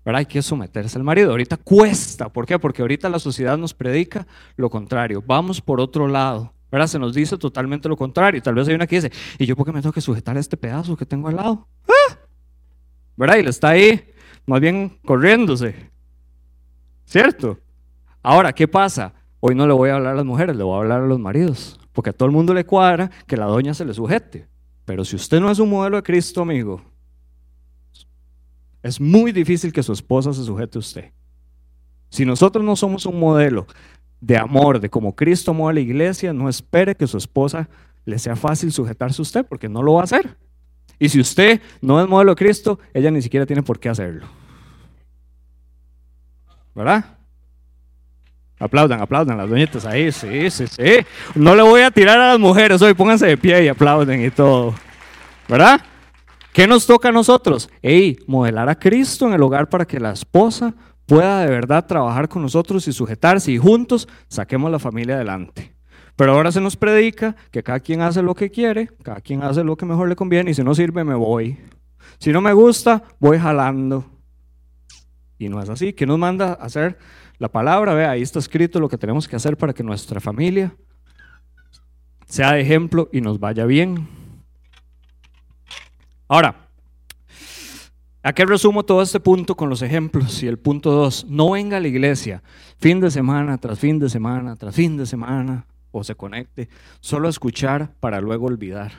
[0.06, 0.20] ¿Verdad?
[0.20, 1.32] Hay que someterse al marido.
[1.32, 2.30] Ahorita cuesta.
[2.30, 2.58] ¿Por qué?
[2.60, 5.24] Porque ahorita la sociedad nos predica lo contrario.
[5.26, 6.54] Vamos por otro lado.
[6.72, 6.88] ¿Verdad?
[6.88, 8.42] Se nos dice totalmente lo contrario.
[8.42, 10.40] Tal vez hay una que dice, ¿y yo por qué me tengo que sujetar a
[10.40, 11.68] este pedazo que tengo al lado?
[11.88, 12.18] ¡Ah!
[13.18, 13.38] ¿Verdad?
[13.38, 14.14] Y le está ahí,
[14.46, 15.90] más bien corriéndose.
[17.06, 17.60] ¿Cierto?
[18.22, 19.14] Ahora, ¿qué pasa?
[19.40, 21.20] Hoy no le voy a hablar a las mujeres, le voy a hablar a los
[21.20, 21.80] maridos.
[21.92, 24.48] Porque a todo el mundo le cuadra que la doña se le sujete.
[24.86, 26.82] Pero si usted no es un modelo de Cristo, amigo,
[28.84, 31.12] es muy difícil que su esposa se sujete a usted.
[32.10, 33.68] Si nosotros no somos un modelo
[34.22, 37.70] de amor, de como Cristo amó a la iglesia, no espere que su esposa
[38.06, 40.38] le sea fácil sujetarse a usted, porque no lo va a hacer.
[40.98, 44.28] Y si usted no es modelo de Cristo, ella ni siquiera tiene por qué hacerlo.
[46.76, 47.06] ¿Verdad?
[48.60, 50.98] Aplaudan, aplaudan las doñitas ahí, sí, sí, sí.
[51.36, 54.30] No le voy a tirar a las mujeres hoy, pónganse de pie y aplauden y
[54.30, 54.76] todo.
[55.48, 55.82] ¿Verdad?
[56.54, 57.70] ¿Qué nos toca a nosotros?
[57.82, 60.74] Ey, modelar a Cristo en el hogar para que la esposa
[61.06, 65.74] pueda de verdad trabajar con nosotros y sujetarse y juntos saquemos la familia adelante.
[66.16, 69.64] Pero ahora se nos predica que cada quien hace lo que quiere, cada quien hace
[69.64, 71.58] lo que mejor le conviene y si no sirve me voy.
[72.18, 74.06] Si no me gusta, voy jalando.
[75.38, 75.94] Y no es así.
[75.94, 76.98] ¿Qué nos manda a hacer
[77.38, 77.94] la palabra?
[77.94, 80.76] Ve, ahí está escrito lo que tenemos que hacer para que nuestra familia
[82.26, 84.19] sea de ejemplo y nos vaya bien.
[86.32, 86.70] Ahora,
[88.22, 90.44] ¿a qué resumo todo este punto con los ejemplos?
[90.44, 92.44] Y el punto dos, no venga a la iglesia
[92.78, 97.26] fin de semana tras fin de semana tras fin de semana o se conecte, solo
[97.26, 98.92] a escuchar para luego olvidar.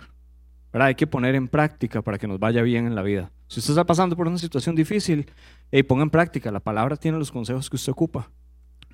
[0.72, 0.88] ¿Verdad?
[0.88, 3.30] Hay que poner en práctica para que nos vaya bien en la vida.
[3.46, 5.30] Si usted está pasando por una situación difícil,
[5.70, 8.28] hey, ponga en práctica, la palabra tiene los consejos que usted ocupa.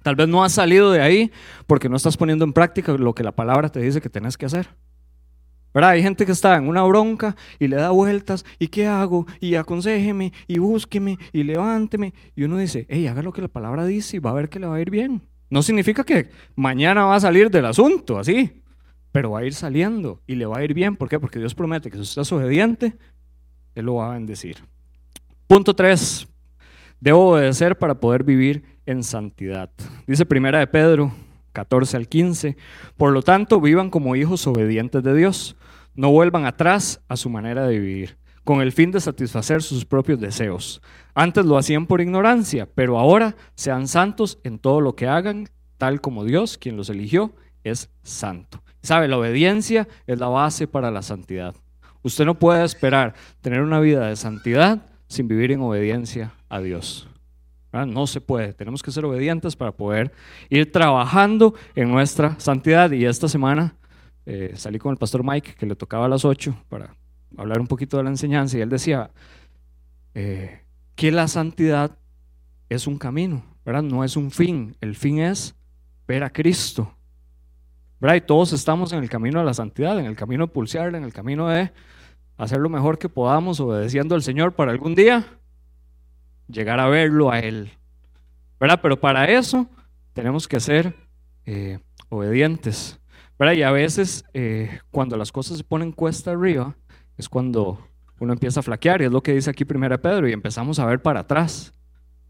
[0.02, 1.32] Tal vez no has salido de ahí
[1.66, 4.44] porque no estás poniendo en práctica lo que la palabra te dice que tenés que
[4.44, 4.68] hacer.
[5.84, 9.26] Hay gente que está en una bronca y le da vueltas, ¿y qué hago?
[9.40, 12.14] Y aconsejeme, y búsqueme, y levánteme.
[12.34, 14.58] Y uno dice, hey, haga lo que la palabra dice y va a ver que
[14.58, 15.22] le va a ir bien.
[15.50, 18.62] No significa que mañana va a salir del asunto, así,
[19.12, 20.96] pero va a ir saliendo y le va a ir bien.
[20.96, 21.20] ¿Por qué?
[21.20, 22.96] Porque Dios promete que si usted es obediente,
[23.74, 24.56] Él lo va a bendecir.
[25.46, 26.26] Punto 3.
[27.00, 29.70] Debo obedecer para poder vivir en santidad.
[30.06, 31.12] Dice primera de Pedro
[31.56, 32.56] 14 al 15.
[32.98, 35.56] Por lo tanto, vivan como hijos obedientes de Dios
[35.94, 40.20] no vuelvan atrás a su manera de vivir, con el fin de satisfacer sus propios
[40.20, 40.82] deseos.
[41.14, 46.02] Antes lo hacían por ignorancia, pero ahora sean santos en todo lo que hagan, tal
[46.02, 48.62] como Dios, quien los eligió, es santo.
[48.82, 49.08] ¿Sabe?
[49.08, 51.56] La obediencia es la base para la santidad.
[52.02, 57.08] Usted no puede esperar tener una vida de santidad sin vivir en obediencia a Dios.
[57.84, 58.52] No se puede.
[58.52, 60.12] Tenemos que ser obedientes para poder
[60.48, 62.90] ir trabajando en nuestra santidad.
[62.92, 63.74] Y esta semana
[64.24, 66.96] eh, salí con el pastor Mike, que le tocaba a las 8 para
[67.36, 69.10] hablar un poquito de la enseñanza, y él decía
[70.14, 70.62] eh,
[70.94, 71.98] que la santidad
[72.68, 73.82] es un camino, ¿verdad?
[73.82, 75.54] No es un fin, el fin es
[76.08, 76.92] ver a Cristo.
[78.00, 78.16] ¿verdad?
[78.16, 81.04] Y todos estamos en el camino de la santidad, en el camino de pulsearle, en
[81.04, 81.72] el camino de
[82.36, 85.24] hacer lo mejor que podamos obedeciendo al Señor para algún día
[86.48, 87.70] llegar a verlo a Él.
[88.58, 88.80] ¿verdad?
[88.82, 89.68] Pero para eso
[90.12, 90.94] tenemos que ser
[91.44, 91.78] eh,
[92.08, 92.98] obedientes.
[93.38, 96.74] Y a veces eh, cuando las cosas se ponen cuesta arriba
[97.18, 97.78] es cuando
[98.18, 100.86] uno empieza a flaquear y es lo que dice aquí Primera Pedro y empezamos a
[100.86, 101.72] ver para atrás.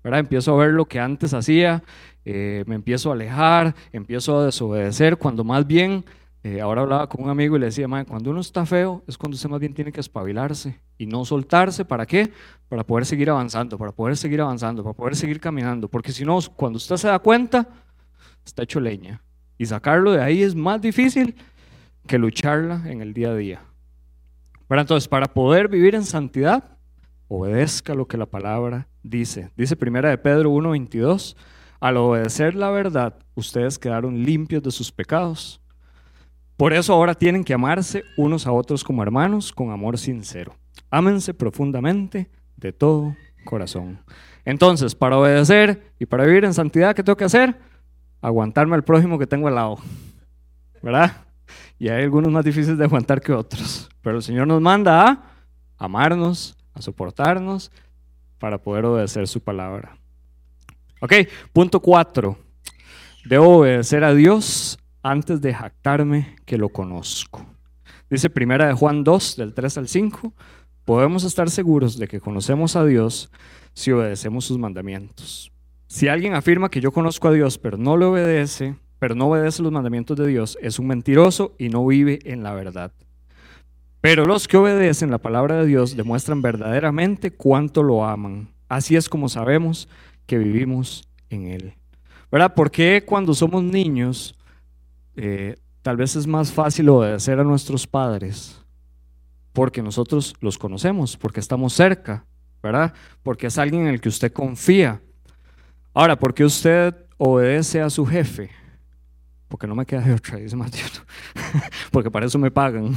[0.03, 0.21] ¿verdad?
[0.21, 1.83] Empiezo a ver lo que antes hacía,
[2.25, 6.05] eh, me empiezo a alejar, empiezo a desobedecer, cuando más bien,
[6.49, 9.35] eh, ahora hablaba con un amigo y le decía, cuando uno está feo es cuando
[9.35, 12.31] usted más bien tiene que espabilarse y no soltarse, ¿para qué?
[12.69, 16.39] Para poder seguir avanzando, para poder seguir avanzando, para poder seguir caminando, porque si no,
[16.55, 17.69] cuando usted se da cuenta,
[18.45, 19.21] está hecho leña.
[19.59, 21.35] Y sacarlo de ahí es más difícil
[22.07, 23.63] que lucharla en el día a día.
[24.69, 26.79] Pero entonces, para poder vivir en santidad,
[27.27, 29.51] obedezca lo que la palabra dice.
[29.57, 31.35] Dice primera de Pedro 1:22,
[31.81, 35.61] al obedecer la verdad, ustedes quedaron limpios de sus pecados.
[36.57, 40.57] Por eso ahora tienen que amarse unos a otros como hermanos con amor sincero.
[40.90, 43.14] Ámense profundamente de todo
[43.45, 44.01] corazón.
[44.45, 47.59] Entonces, para obedecer y para vivir en santidad, ¿qué tengo que hacer?
[48.21, 49.79] aguantarme al prójimo que tengo al lado.
[50.83, 51.12] ¿Verdad?
[51.79, 53.88] Y hay algunos más difíciles de aguantar que otros.
[54.03, 55.23] Pero el Señor nos manda a
[55.79, 57.71] amarnos, a soportarnos,
[58.38, 59.97] para poder obedecer su palabra.
[61.01, 61.12] Ok,
[61.53, 62.38] punto cuatro.
[63.25, 67.47] Debo obedecer a Dios antes de jactarme que lo conozco.
[68.11, 70.33] Dice primera de Juan 2, del 3 al 5,
[70.85, 73.31] podemos estar seguros de que conocemos a Dios
[73.73, 75.53] si obedecemos sus mandamientos.
[75.87, 79.62] Si alguien afirma que yo conozco a Dios, pero no le obedece, pero no obedece
[79.62, 82.90] los mandamientos de Dios, es un mentiroso y no vive en la verdad.
[84.01, 88.49] Pero los que obedecen la palabra de Dios demuestran verdaderamente cuánto lo aman.
[88.69, 89.88] Así es como sabemos
[90.27, 91.75] que vivimos en Él.
[92.33, 92.55] ¿Verdad?
[92.57, 94.36] Porque cuando somos niños,
[95.17, 98.61] eh, tal vez es más fácil obedecer a nuestros padres?
[99.53, 102.27] Porque nosotros los conocemos, porque estamos cerca,
[102.63, 102.93] ¿verdad?
[103.23, 105.01] Porque es alguien en el que usted confía.
[105.95, 108.51] Ahora, ¿por qué usted obedece a su jefe?
[109.49, 110.87] Porque no me queda de otra, dice Mateo.
[111.91, 112.95] porque para eso me pagan.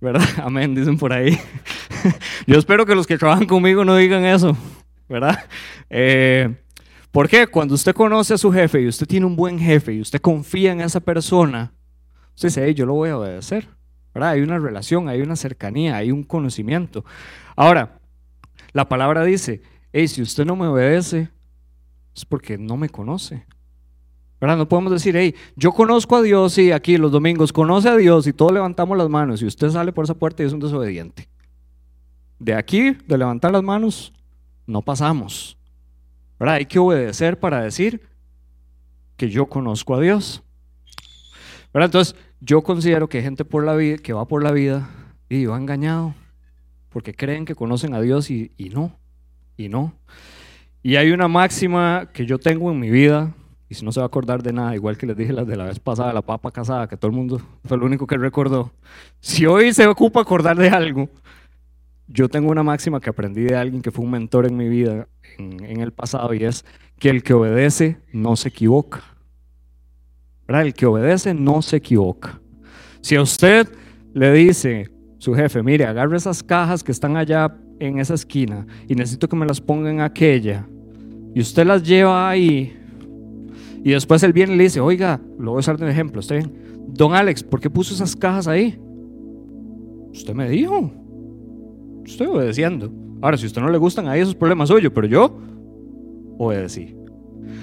[0.00, 0.26] ¿Verdad?
[0.44, 1.38] Amén, dicen por ahí.
[2.46, 4.56] Yo espero que los que trabajan conmigo no digan eso,
[5.08, 5.44] ¿verdad?
[5.88, 6.54] Eh,
[7.10, 7.46] ¿Por qué?
[7.46, 10.72] Cuando usted conoce a su jefe y usted tiene un buen jefe y usted confía
[10.72, 11.72] en esa persona,
[12.34, 13.68] usted dice, yo lo voy a obedecer.
[14.14, 14.30] ¿verdad?
[14.30, 17.04] Hay una relación, hay una cercanía, hay un conocimiento.
[17.56, 18.00] Ahora,
[18.72, 21.30] la palabra dice, hey, si usted no me obedece,
[22.14, 23.44] es porque no me conoce.
[24.40, 24.56] ¿verdad?
[24.56, 28.26] No podemos decir, hey, yo conozco a Dios y aquí los domingos conoce a Dios
[28.26, 31.28] y todos levantamos las manos y usted sale por esa puerta y es un desobediente.
[32.38, 34.12] De aquí, de levantar las manos,
[34.66, 35.58] no pasamos.
[36.40, 36.56] ¿Verdad?
[36.56, 38.00] Hay que obedecer para decir
[39.16, 40.42] que yo conozco a Dios.
[41.72, 41.86] ¿verdad?
[41.86, 44.90] Entonces, yo considero que hay gente por la vida, que va por la vida
[45.28, 46.14] y va engañado
[46.90, 48.92] porque creen que conocen a Dios y, y no,
[49.56, 49.94] y no.
[50.82, 53.34] Y hay una máxima que yo tengo en mi vida,
[53.68, 55.56] y si no se va a acordar de nada, igual que les dije la de
[55.56, 58.72] la vez pasada, la papa casada, que todo el mundo fue lo único que recordó.
[59.20, 61.08] Si hoy se ocupa acordar de algo,
[62.12, 65.08] yo tengo una máxima que aprendí de alguien que fue un mentor en mi vida
[65.38, 66.64] en, el pasado y es
[66.98, 69.02] que el que obedece no se equivoca.
[70.48, 72.40] El que obedece no se equivoca.
[73.00, 73.68] Si a usted
[74.12, 78.94] le dice su jefe, mire, agarre esas cajas que están allá en esa esquina y
[78.96, 80.66] necesito que me las ponga en aquella,
[81.32, 82.76] y usted las lleva ahí,
[83.84, 86.34] y después él viene y le dice, oiga, lo voy a usar de ejemplo, ¿está
[86.34, 86.52] bien?
[86.88, 88.78] Don Alex, ¿por qué puso esas cajas ahí?
[90.12, 90.99] Usted me dijo.
[92.12, 92.90] Estoy obedeciendo.
[93.22, 95.38] Ahora, si a usted no le gustan, ahí esos problemas suyos, pero yo
[96.38, 96.96] obedecí.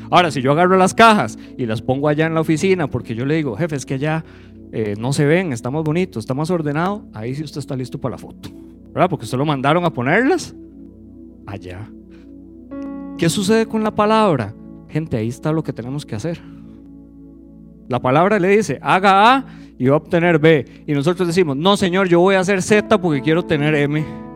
[0.10, 3.26] Ahora, si yo agarro las cajas y las pongo allá en la oficina, porque yo
[3.26, 4.24] le digo, jefe, es que allá
[4.72, 8.00] eh, no se ven, está más bonito, está más ordenado, ahí sí usted está listo
[8.00, 8.50] para la foto.
[8.94, 9.10] ¿Verdad?
[9.10, 10.56] Porque usted lo mandaron a ponerlas
[11.46, 11.90] allá.
[13.18, 14.54] ¿Qué sucede con la palabra?
[14.90, 16.40] Gente, ahí está lo que tenemos que hacer.
[17.90, 19.46] La palabra le dice, haga A
[19.78, 20.84] y va a obtener B.
[20.86, 24.27] Y nosotros decimos, no, Señor, yo voy a hacer Z porque quiero tener M.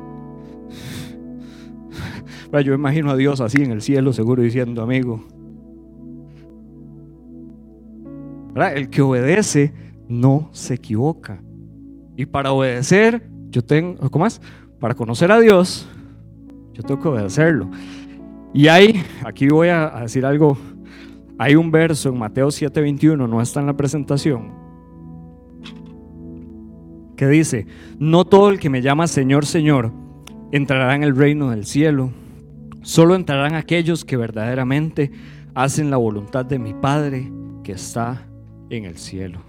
[2.59, 5.23] Yo imagino a Dios así en el cielo, seguro diciendo, amigo.
[8.75, 9.73] El que obedece
[10.09, 11.41] no se equivoca.
[12.17, 14.41] Y para obedecer, yo tengo, ¿cómo es?
[14.79, 15.87] Para conocer a Dios,
[16.73, 17.69] yo tengo que obedecerlo.
[18.53, 20.57] Y hay, aquí voy a decir algo,
[21.37, 24.51] hay un verso en Mateo 7:21, no está en la presentación,
[27.15, 27.65] que dice,
[27.97, 29.91] no todo el que me llama Señor, Señor,
[30.51, 32.11] entrará en el reino del cielo,
[32.81, 35.11] solo entrarán aquellos que verdaderamente
[35.53, 37.31] hacen la voluntad de mi Padre
[37.63, 38.27] que está
[38.69, 39.39] en el cielo.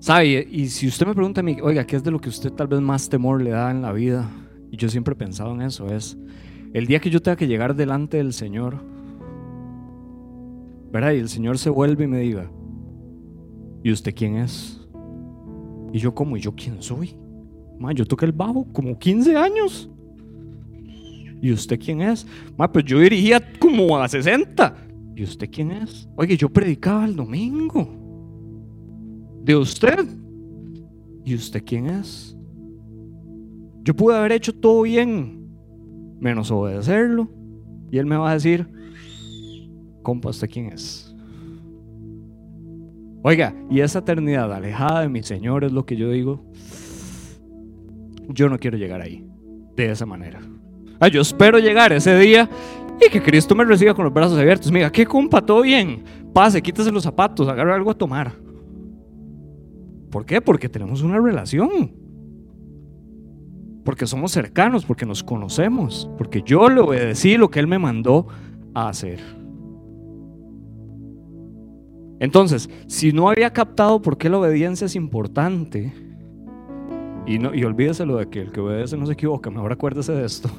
[0.00, 0.46] ¿Sabe?
[0.50, 2.68] Y si usted me pregunta a mí, oiga, ¿qué es de lo que usted tal
[2.68, 4.30] vez más temor le da en la vida?
[4.70, 6.16] Y yo siempre he pensado en eso, es
[6.72, 8.76] el día que yo tenga que llegar delante del Señor,
[10.92, 11.12] ¿verdad?
[11.12, 12.50] Y el Señor se vuelve y me diga,
[13.82, 14.80] ¿y usted quién es?
[15.92, 16.36] Y yo, ¿cómo?
[16.36, 17.16] ¿Y yo quién soy?
[17.78, 19.90] Ma, yo toqué el bajo como 15 años.
[21.40, 22.26] ¿Y usted quién es?
[22.56, 24.74] Ma, pues yo dirigía como a 60.
[25.16, 26.08] ¿Y usted quién es?
[26.16, 27.88] Oye, yo predicaba el domingo.
[29.42, 30.06] ¿De usted?
[31.24, 32.36] ¿Y usted quién es?
[33.82, 35.48] Yo pude haber hecho todo bien,
[36.20, 37.28] menos obedecerlo.
[37.90, 38.68] Y él me va a decir,
[40.02, 41.14] compa, ¿usted quién es?
[43.22, 46.44] Oiga, y esa eternidad alejada de mi Señor es lo que yo digo.
[48.28, 49.26] Yo no quiero llegar ahí,
[49.76, 50.40] de esa manera.
[51.00, 52.48] Ah, yo espero llegar ese día
[53.00, 54.70] y que Cristo me reciba con los brazos abiertos.
[54.70, 55.40] Mira, ¿qué compa?
[55.40, 56.04] ¿Todo bien?
[56.34, 58.32] Pase, quítese los zapatos, agarre algo a tomar.
[60.10, 60.42] ¿Por qué?
[60.42, 61.94] Porque tenemos una relación.
[63.82, 68.26] Porque somos cercanos, porque nos conocemos, porque yo le obedecí lo que Él me mandó
[68.74, 69.20] a hacer.
[72.18, 75.94] Entonces, si no había captado por qué la obediencia es importante,
[77.26, 80.12] y, no, y olvídese lo de que el que obedece no se equivoca, mejor acuérdese
[80.12, 80.50] de esto.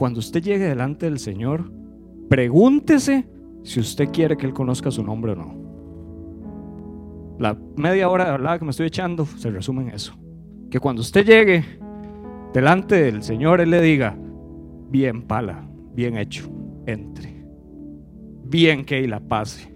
[0.00, 1.70] Cuando usted llegue delante del Señor,
[2.30, 3.28] pregúntese
[3.62, 7.36] si usted quiere que Él conozca su nombre o no.
[7.38, 10.14] La media hora de hablar que me estoy echando se resume en eso.
[10.70, 11.64] Que cuando usted llegue
[12.54, 14.16] delante del Señor, Él le diga,
[14.88, 16.50] bien pala, bien hecho
[16.86, 17.44] entre.
[18.44, 19.70] Bien que la pase.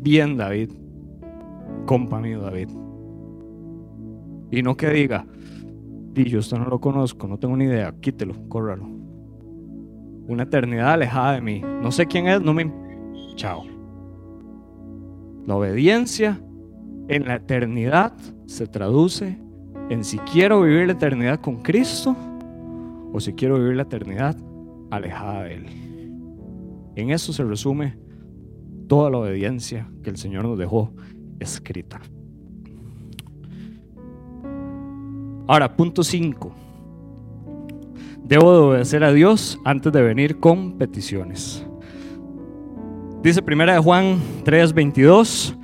[0.00, 0.72] Bien David.
[1.86, 2.68] Compa David.
[4.50, 5.24] Y no que diga,
[6.16, 8.91] y yo esto no lo conozco, no tengo ni idea, quítelo, córralo.
[10.26, 11.60] Una eternidad alejada de mí.
[11.60, 12.72] No sé quién es, no me...
[13.34, 13.64] Chao.
[15.46, 16.40] La obediencia
[17.08, 18.14] en la eternidad
[18.46, 19.38] se traduce
[19.90, 22.16] en si quiero vivir la eternidad con Cristo
[23.12, 24.36] o si quiero vivir la eternidad
[24.90, 25.66] alejada de Él.
[26.94, 27.98] En eso se resume
[28.88, 30.92] toda la obediencia que el Señor nos dejó
[31.40, 32.00] escrita.
[35.48, 36.52] Ahora, punto 5.
[38.32, 41.66] Debo de obedecer a Dios antes de venir con peticiones.
[43.22, 45.54] Dice primera de Juan 3:22,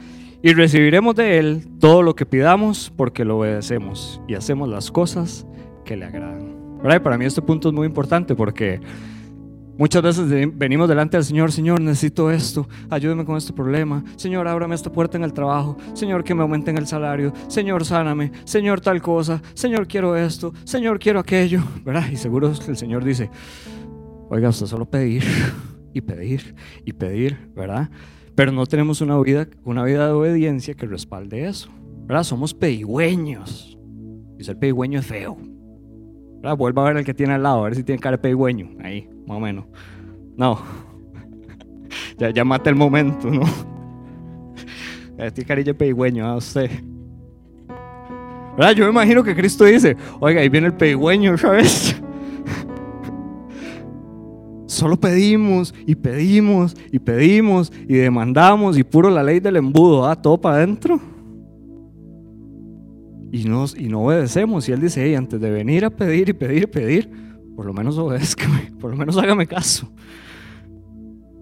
[0.42, 5.46] y recibiremos de Él todo lo que pidamos porque lo obedecemos y hacemos las cosas
[5.86, 6.58] que le agradan.
[7.02, 8.80] Para mí este punto es muy importante porque
[9.78, 14.74] muchas veces venimos delante del Señor, Señor, necesito esto, ayúdame con este problema, Señor, ábrame
[14.74, 19.00] esta puerta en el trabajo, Señor, que me aumenten el salario, Señor, sáname, Señor, tal
[19.00, 22.10] cosa, Señor, quiero esto, Señor, quiero aquello, ¿verdad?
[22.12, 23.30] Y seguro el Señor dice,
[24.28, 25.22] oiga, usted solo pedir
[25.94, 27.88] y pedir y pedir, ¿verdad?
[28.34, 31.70] Pero no tenemos una vida, una vida de obediencia que respalde eso.
[32.08, 32.24] ¿verdad?
[32.24, 33.78] Somos pedigüeños.
[34.38, 35.36] Y ser pedigüeño es feo.
[36.40, 36.56] ¿verdad?
[36.56, 38.76] Vuelva a ver el que tiene al lado, a ver si tiene cara de pedigüeño.
[38.82, 39.66] Ahí, más o menos.
[40.36, 40.58] No.
[42.18, 43.42] ya, ya mata el momento, ¿no?
[45.16, 46.70] Tiene carilla pedigüeño a usted.
[48.56, 48.72] ¿Verdad?
[48.72, 52.00] Yo me imagino que Cristo dice, oiga, ahí viene el pedigüeño ¿sabes?
[54.66, 60.16] Solo pedimos y pedimos y pedimos y demandamos y puro la ley del embudo, ¿ah?
[60.16, 60.98] Todo para adentro.
[63.30, 64.68] Y, nos, y no obedecemos.
[64.68, 67.27] Y Él dice, hey, antes de venir a pedir y pedir y pedir,
[67.58, 69.90] por lo menos obedézcame, por lo menos hágame caso.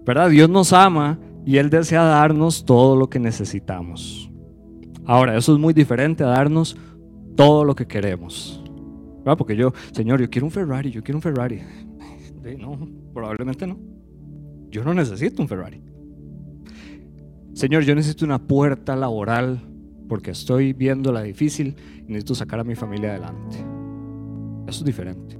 [0.03, 0.31] ¿Verdad?
[0.31, 4.27] Dios nos ama y Él desea darnos todo lo que necesitamos.
[5.05, 6.75] Ahora, eso es muy diferente a darnos
[7.35, 8.63] todo lo que queremos.
[9.19, 9.37] ¿verdad?
[9.37, 11.61] Porque yo, Señor, yo quiero un Ferrari, yo quiero un Ferrari.
[12.57, 12.79] No,
[13.13, 13.77] probablemente no.
[14.71, 15.83] Yo no necesito un Ferrari.
[17.53, 19.59] Señor, yo necesito una puerta laboral
[20.09, 23.57] porque estoy viendo la difícil y necesito sacar a mi familia adelante.
[24.67, 25.36] Eso es diferente.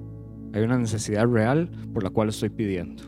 [0.58, 3.04] Hay una necesidad real por la cual estoy pidiendo.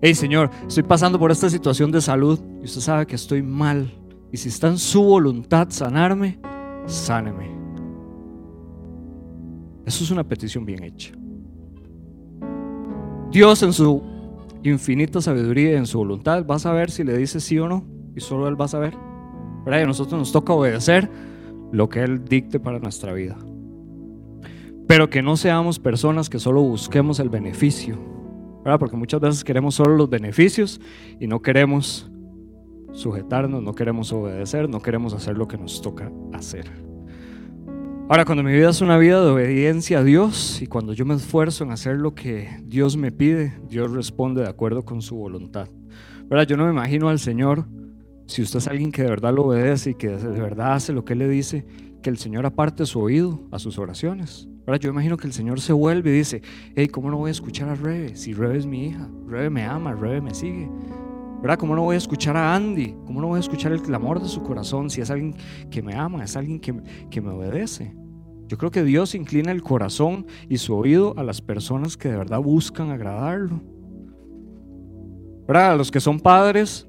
[0.00, 3.92] Hey Señor, estoy pasando por esta situación de salud y usted sabe que estoy mal.
[4.30, 6.38] Y si está en su voluntad sanarme,
[6.86, 7.50] sáneme.
[9.86, 11.12] Eso es una petición bien hecha.
[13.32, 14.00] Dios en su
[14.62, 17.84] infinita sabiduría y en su voluntad va a saber si le dice sí o no
[18.14, 18.94] y solo Él va a saber.
[19.64, 19.80] ¿verdad?
[19.80, 21.10] Y a nosotros nos toca obedecer
[21.72, 23.36] lo que Él dicte para nuestra vida.
[24.86, 27.98] Pero que no seamos personas que solo busquemos el beneficio,
[28.64, 28.78] ¿verdad?
[28.78, 30.80] porque muchas veces queremos solo los beneficios
[31.18, 32.10] y no queremos
[32.92, 36.70] sujetarnos, no queremos obedecer, no queremos hacer lo que nos toca hacer.
[38.08, 41.14] Ahora, cuando mi vida es una vida de obediencia a Dios y cuando yo me
[41.14, 45.68] esfuerzo en hacer lo que Dios me pide, Dios responde de acuerdo con su voluntad.
[46.28, 46.46] ¿Verdad?
[46.46, 47.66] Yo no me imagino al Señor,
[48.26, 51.04] si usted es alguien que de verdad lo obedece y que de verdad hace lo
[51.04, 51.66] que Él le dice,
[52.00, 54.48] que el Señor aparte su oído a sus oraciones.
[54.66, 54.80] ¿Verdad?
[54.80, 56.42] Yo imagino que el Señor se vuelve y dice,
[56.74, 58.16] hey, ¿cómo no voy a escuchar a Rebe?
[58.16, 60.68] Si Rebe es mi hija, Rebe me ama, Rebe me sigue.
[61.40, 61.58] ¿Verdad?
[61.58, 62.96] ¿Cómo no voy a escuchar a Andy?
[63.06, 65.36] ¿Cómo no voy a escuchar el clamor de su corazón si es alguien
[65.70, 66.74] que me ama, es alguien que,
[67.10, 67.94] que me obedece?
[68.48, 72.16] Yo creo que Dios inclina el corazón y su oído a las personas que de
[72.16, 73.60] verdad buscan agradarlo.
[75.46, 75.72] ¿Verdad?
[75.72, 76.88] A los que son padres,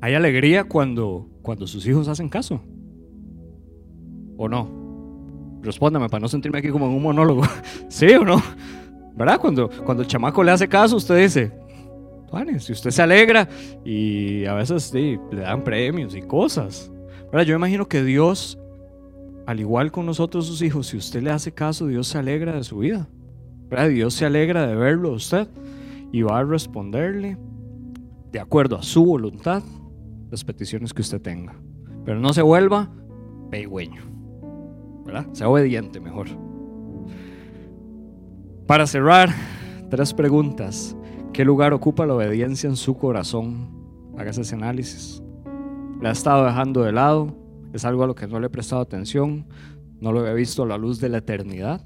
[0.00, 2.62] hay alegría cuando, cuando sus hijos hacen caso.
[4.36, 4.79] ¿O no?
[5.62, 7.42] Respóndame para no sentirme aquí como en un monólogo.
[7.88, 8.42] ¿Sí o no?
[9.14, 9.38] ¿Verdad?
[9.38, 11.52] Cuando, cuando el chamaco le hace caso, usted dice,
[12.58, 13.48] si usted se alegra
[13.84, 16.90] y a veces sí, le dan premios y cosas.
[17.32, 17.46] ¿Verdad?
[17.46, 18.58] Yo imagino que Dios,
[19.46, 22.64] al igual con nosotros sus hijos, si usted le hace caso, Dios se alegra de
[22.64, 23.08] su vida.
[23.68, 23.88] ¿Verdad?
[23.88, 25.48] Dios se alegra de verlo a usted
[26.12, 27.36] y va a responderle
[28.32, 29.62] de acuerdo a su voluntad
[30.30, 31.54] las peticiones que usted tenga.
[32.04, 32.90] Pero no se vuelva
[33.50, 34.09] peigüeño.
[35.04, 35.26] ¿Verdad?
[35.32, 36.28] Sea obediente mejor.
[38.66, 39.30] Para cerrar,
[39.88, 40.96] tres preguntas.
[41.32, 43.68] ¿Qué lugar ocupa la obediencia en su corazón?
[44.16, 45.22] Hágase ese análisis.
[46.00, 47.36] ¿La ha estado dejando de lado?
[47.72, 49.46] ¿Es algo a lo que no le he prestado atención?
[50.00, 51.84] ¿No lo he visto a la luz de la eternidad?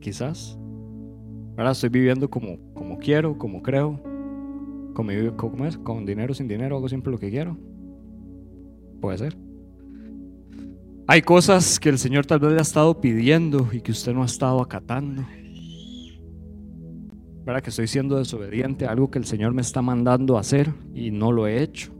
[0.00, 0.58] Quizás.
[1.56, 4.00] Ahora estoy viviendo como, como quiero, como creo.
[4.94, 5.08] Con,
[5.82, 7.56] con dinero, sin dinero, hago siempre lo que quiero.
[9.00, 9.36] Puede ser.
[11.12, 14.22] Hay cosas que el Señor tal vez le ha estado pidiendo y que usted no
[14.22, 15.24] ha estado acatando.
[17.44, 17.62] ¿verdad?
[17.64, 21.32] Que estoy siendo desobediente a algo que el Señor me está mandando hacer y no
[21.32, 21.90] lo he hecho.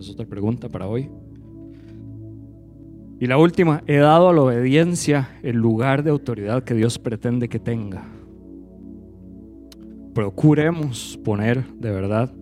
[0.00, 1.08] Es otra pregunta para hoy.
[3.20, 7.48] Y la última, he dado a la obediencia el lugar de autoridad que Dios pretende
[7.48, 8.02] que tenga.
[10.12, 12.34] Procuremos poner de verdad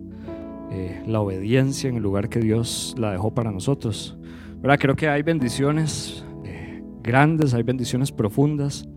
[0.71, 4.17] eh, la obediencia en el lugar que Dios la dejó para nosotros.
[4.63, 4.79] ¿Verdad?
[4.79, 8.87] Creo que hay bendiciones eh, grandes, hay bendiciones profundas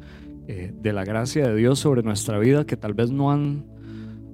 [0.46, 3.66] eh, de la gracia de Dios sobre nuestra vida que tal vez no han,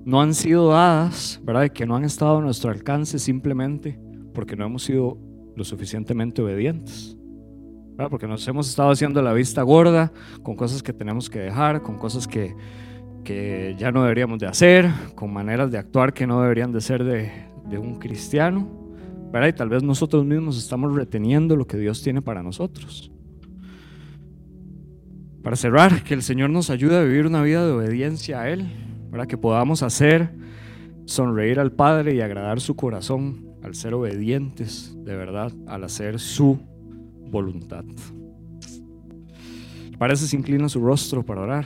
[0.05, 1.71] no han sido dadas, ¿verdad?
[1.71, 3.99] que no han estado a nuestro alcance simplemente
[4.35, 5.17] porque no hemos sido
[5.57, 7.17] lo suficientemente obedientes.
[8.11, 10.13] Porque nos hemos estado haciendo la vista gorda
[10.43, 12.55] con cosas que tenemos que dejar, con cosas que,
[13.25, 17.05] que ya no deberíamos de hacer, con maneras de actuar que no deberían de ser
[17.05, 17.33] de,
[17.71, 18.82] de un cristiano.
[19.33, 23.11] Y tal vez nosotros mismos estamos reteniendo lo que Dios tiene para nosotros.
[25.43, 28.69] Para cerrar, que el Señor nos ayude a vivir una vida de obediencia a Él,
[29.11, 30.31] para que podamos hacer
[31.07, 36.61] sonreír al Padre y agradar su corazón al ser obedientes de verdad, al hacer su
[37.31, 37.85] voluntad.
[39.99, 41.65] Parece se inclina su rostro para orar.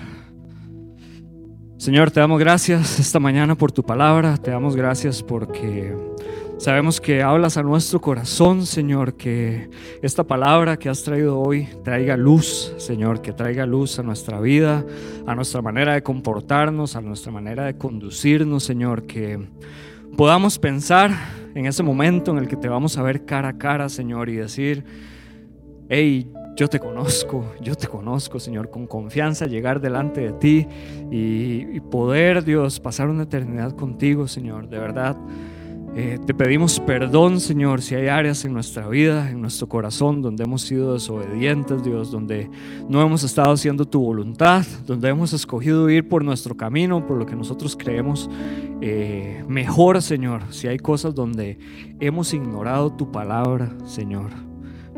[1.78, 5.94] Señor, te damos gracias esta mañana por tu palabra, te damos gracias porque
[6.58, 9.68] sabemos que hablas a nuestro corazón, Señor, que
[10.02, 14.84] esta palabra que has traído hoy traiga luz, Señor, que traiga luz a nuestra vida,
[15.26, 19.38] a nuestra manera de comportarnos, a nuestra manera de conducirnos, Señor, que
[20.16, 21.10] podamos pensar
[21.54, 24.36] en ese momento en el que te vamos a ver cara a cara, Señor, y
[24.36, 24.84] decir,
[25.88, 30.66] hey, yo te conozco, yo te conozco, Señor, con confianza llegar delante de ti
[31.10, 35.16] y, poder, Dios, pasar una eternidad contigo, Señor, de verdad.
[35.98, 40.44] Eh, te pedimos perdón, Señor, si hay áreas en nuestra vida, en nuestro corazón, donde
[40.44, 42.50] hemos sido desobedientes, Dios, donde
[42.86, 47.24] no hemos estado haciendo tu voluntad, donde hemos escogido ir por nuestro camino, por lo
[47.24, 48.28] que nosotros creemos
[48.82, 50.42] eh, mejor, Señor.
[50.50, 51.58] Si hay cosas donde
[51.98, 54.32] hemos ignorado tu palabra, Señor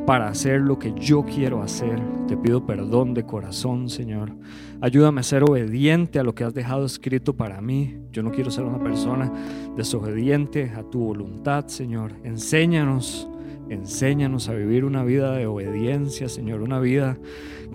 [0.08, 2.00] para hacer lo que yo quiero hacer.
[2.26, 4.32] Te pido perdón de corazón, Señor.
[4.80, 7.98] Ayúdame a ser obediente a lo que has dejado escrito para mí.
[8.12, 9.32] Yo no quiero ser una persona
[9.76, 12.12] desobediente a tu voluntad, Señor.
[12.22, 13.28] Enséñanos,
[13.68, 16.62] enséñanos a vivir una vida de obediencia, Señor.
[16.62, 17.18] Una vida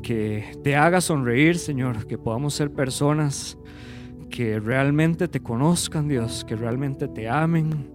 [0.01, 2.07] que te haga sonreír, Señor.
[2.07, 3.57] Que podamos ser personas
[4.29, 6.45] que realmente te conozcan, Dios.
[6.45, 7.92] Que realmente te amen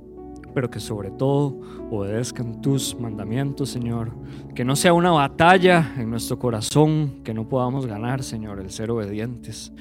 [0.59, 1.57] pero que sobre todo
[1.89, 4.11] obedezcan tus mandamientos, Señor.
[4.57, 8.91] Que no sea una batalla en nuestro corazón, que no podamos ganar, Señor, el ser
[8.91, 9.73] obedientes.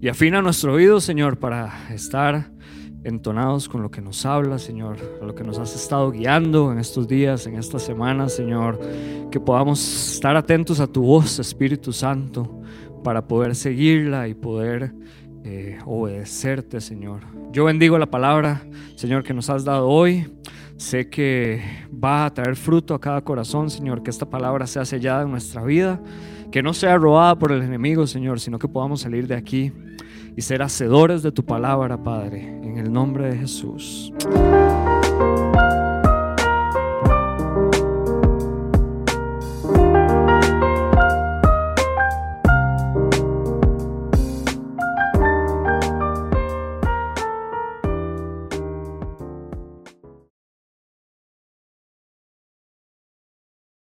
[0.00, 2.50] Y afina nuestro oído, Señor, para estar
[3.04, 6.80] entonados con lo que nos habla, Señor, a lo que nos has estado guiando en
[6.80, 8.80] estos días, en estas semanas, Señor,
[9.30, 12.62] que podamos estar atentos a tu voz, Espíritu Santo,
[13.04, 14.92] para poder seguirla y poder
[15.48, 17.20] eh, obedecerte, Señor.
[17.52, 18.62] Yo bendigo la palabra,
[18.96, 20.26] Señor, que nos has dado hoy.
[20.76, 25.22] Sé que va a traer fruto a cada corazón, Señor, que esta palabra sea sellada
[25.22, 26.02] en nuestra vida,
[26.50, 29.72] que no sea robada por el enemigo, Señor, sino que podamos salir de aquí
[30.36, 34.12] y ser hacedores de tu palabra, Padre, en el nombre de Jesús.